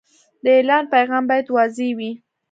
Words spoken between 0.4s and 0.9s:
د اعلان